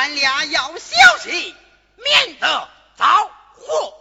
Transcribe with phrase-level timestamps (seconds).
[0.00, 1.54] 咱俩要小心，
[1.96, 3.99] 免得遭祸。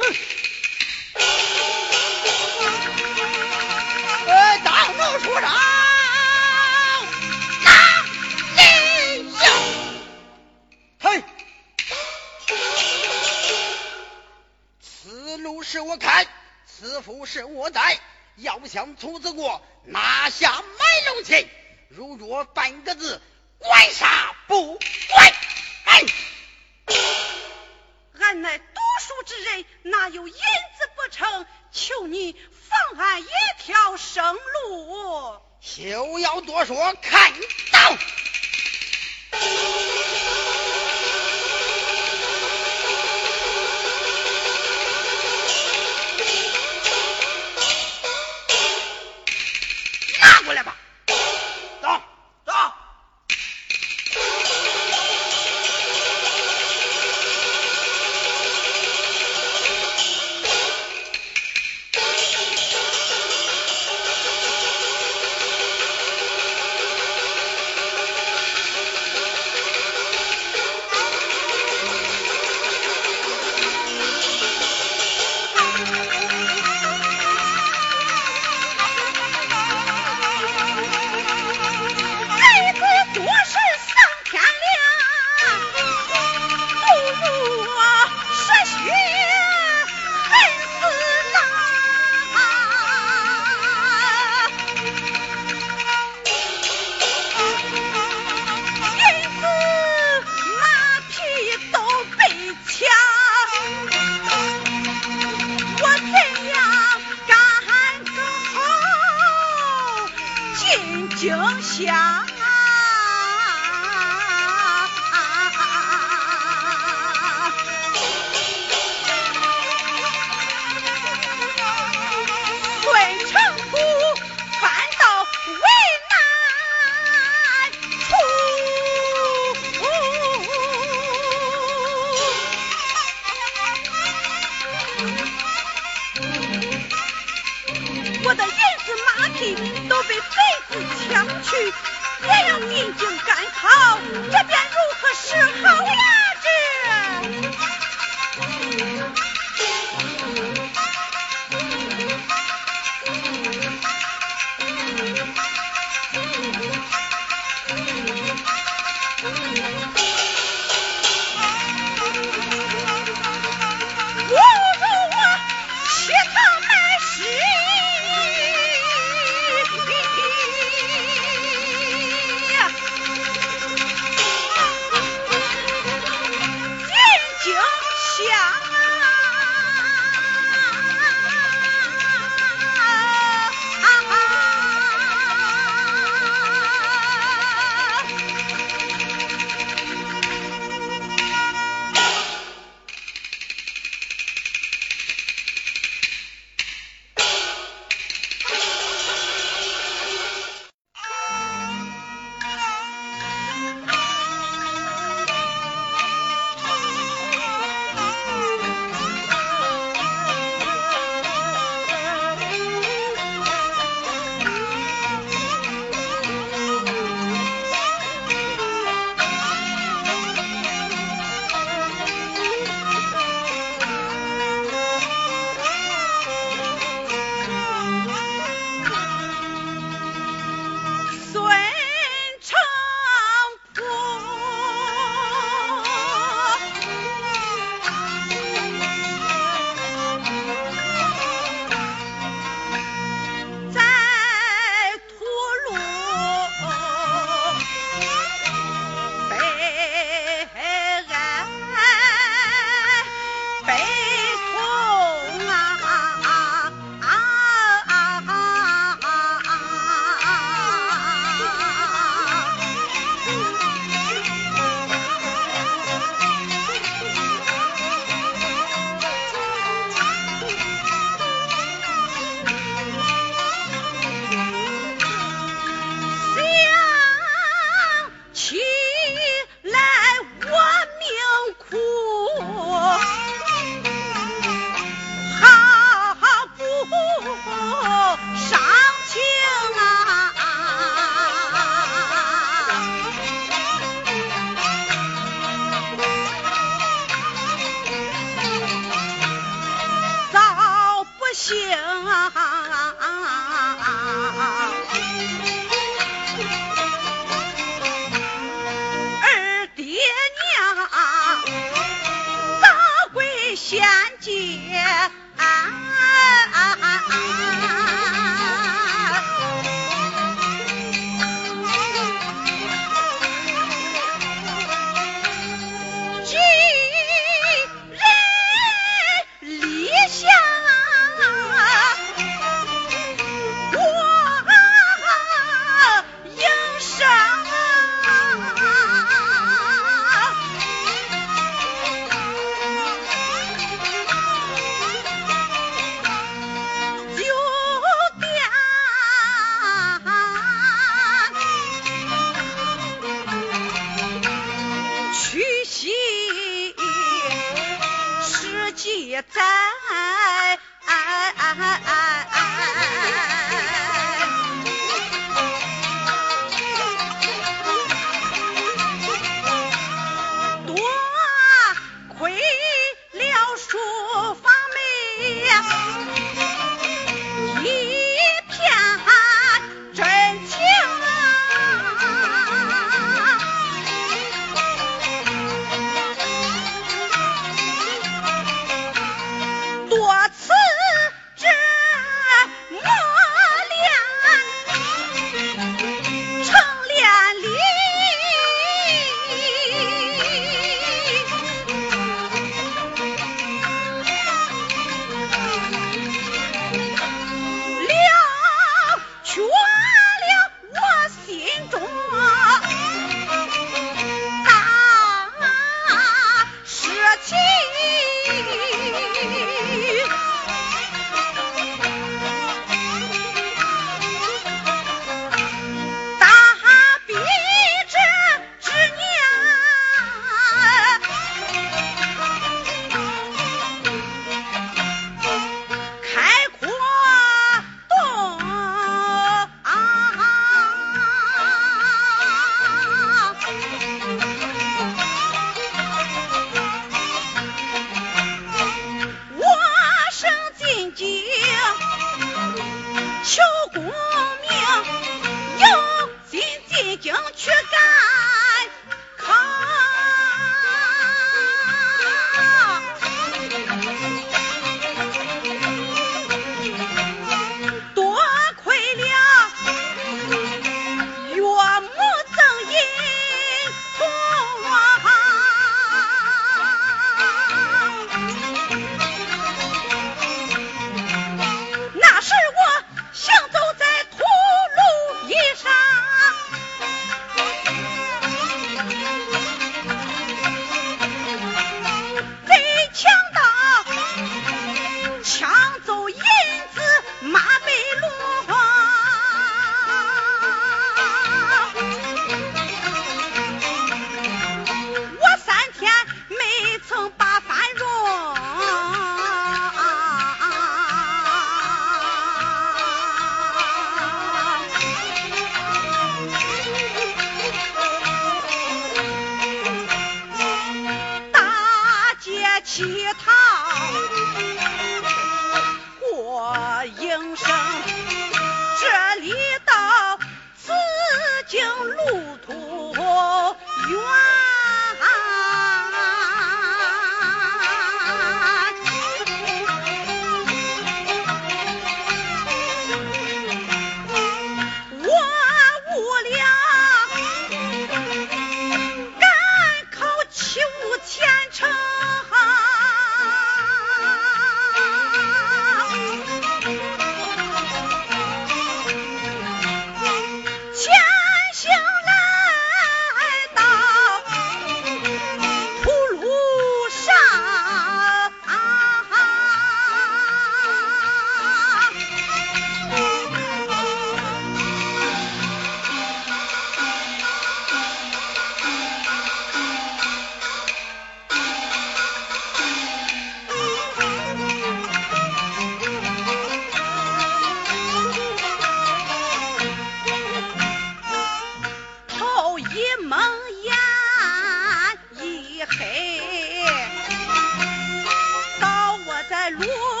[599.57, 600.00] 落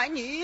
[0.00, 0.39] lại nhỉ?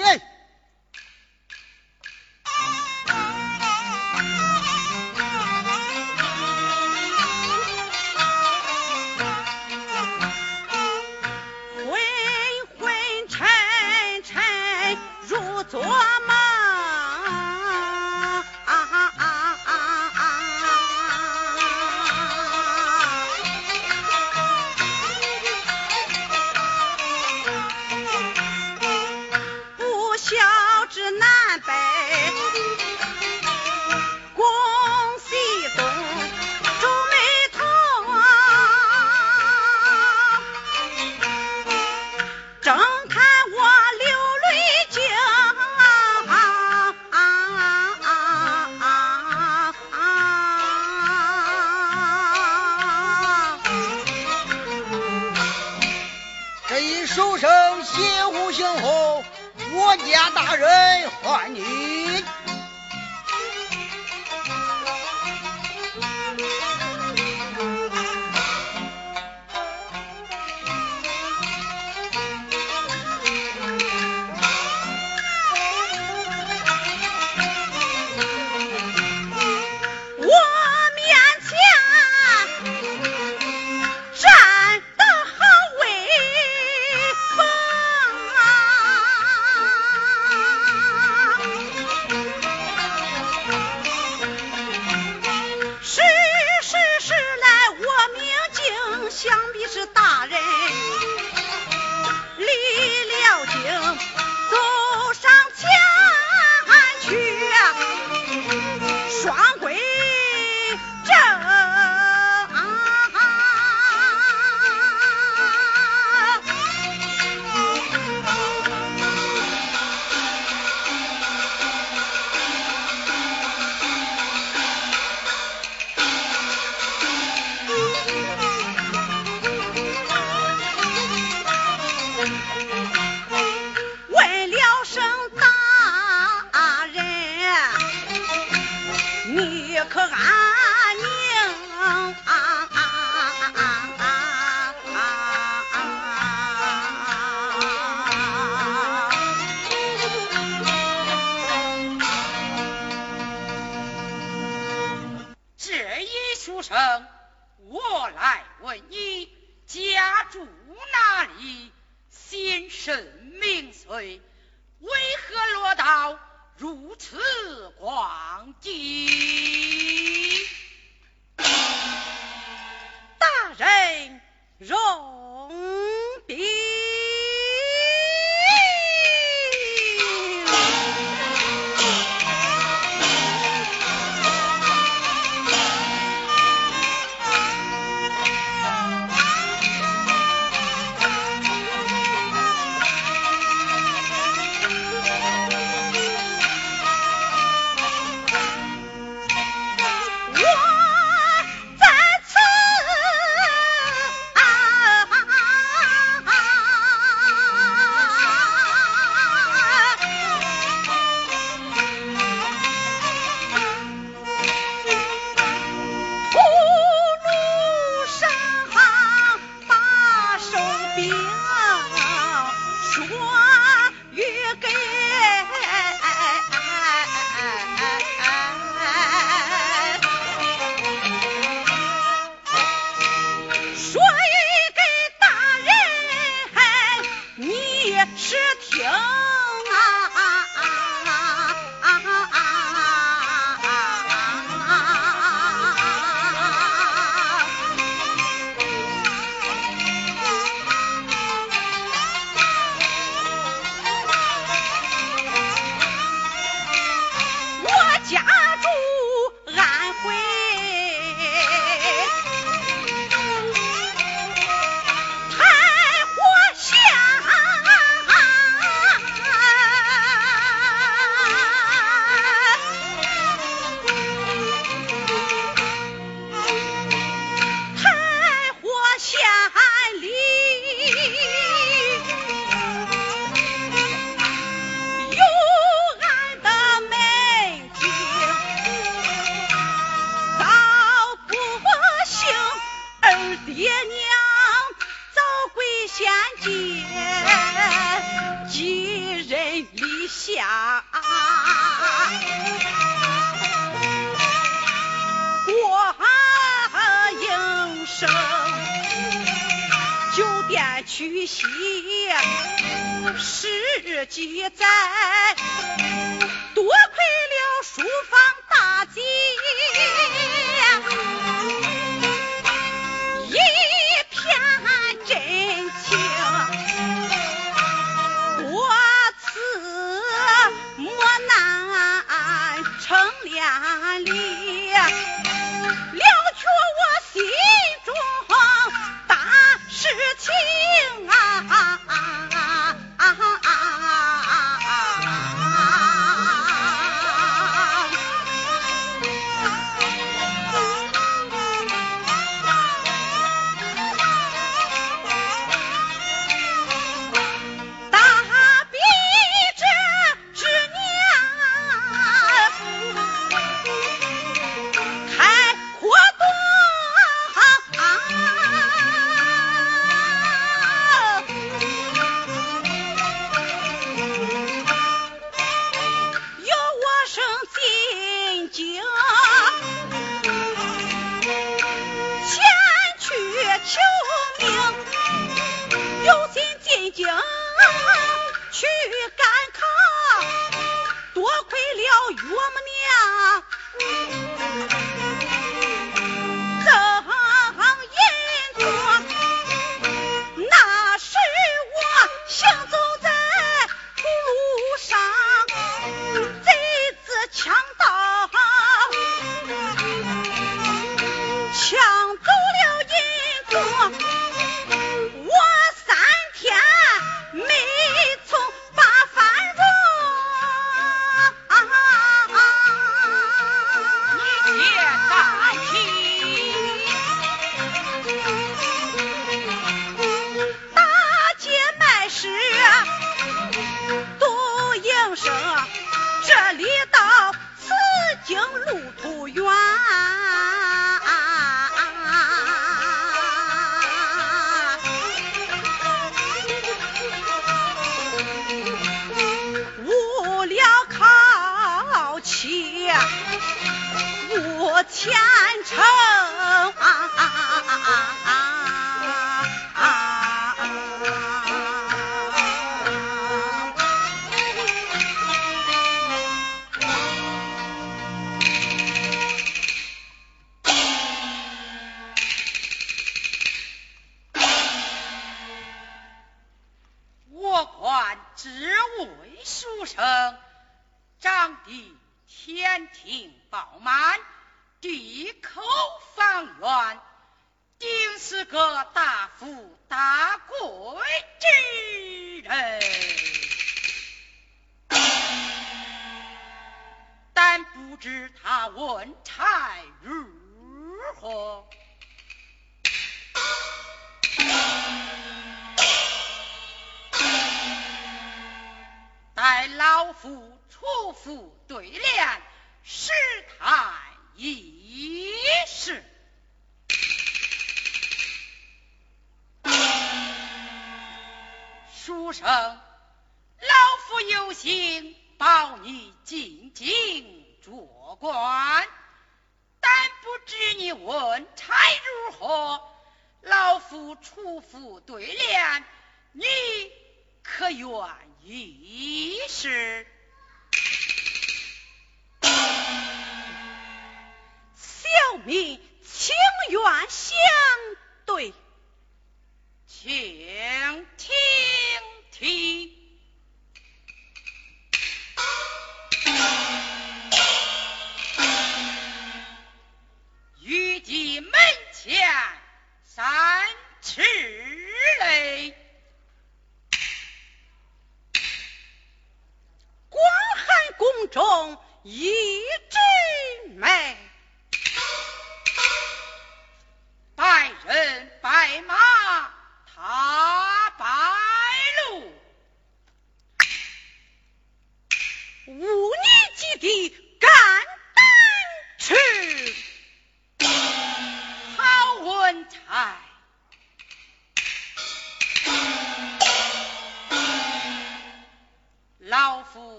[550.06, 550.65] 谢。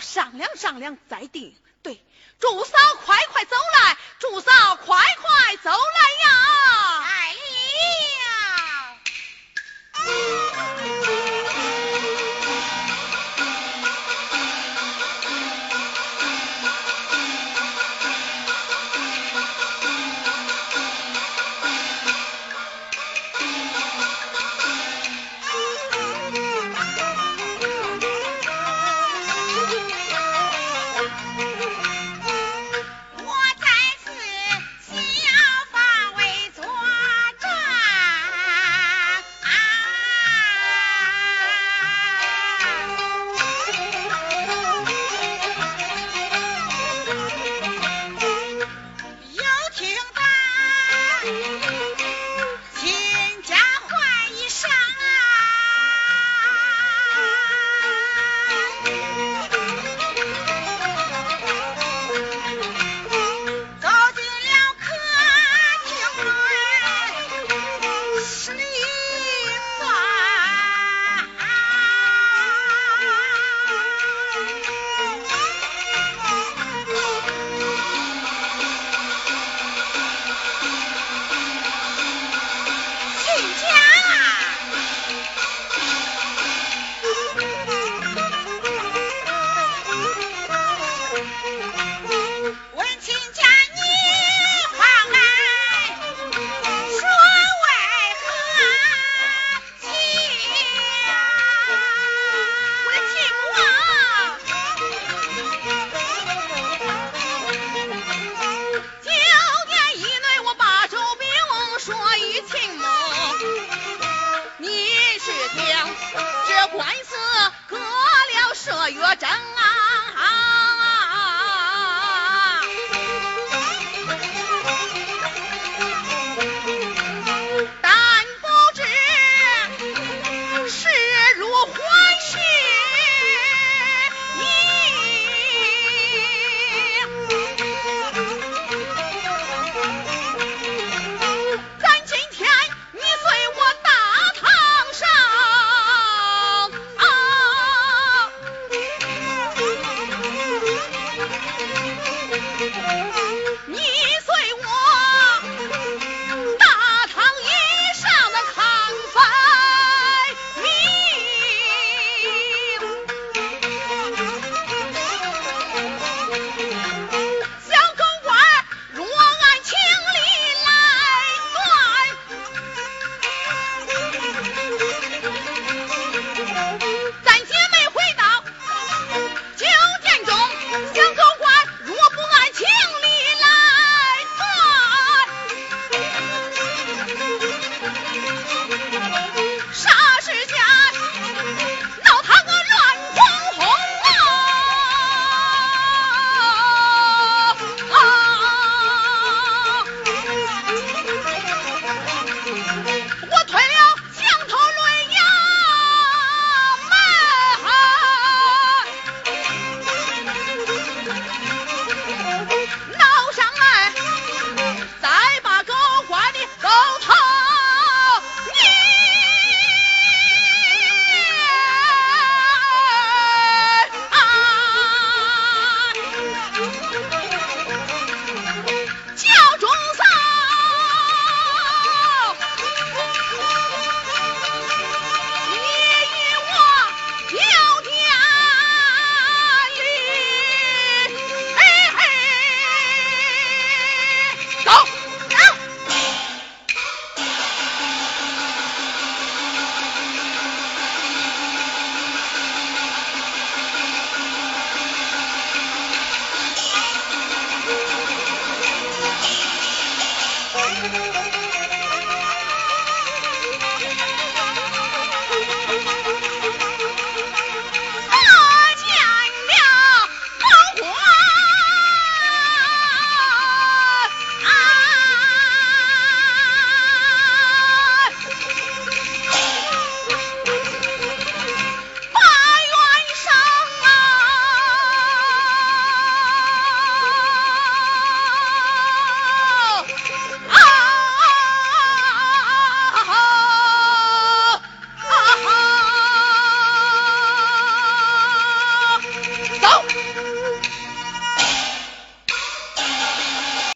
[0.00, 1.54] 商量商量再定。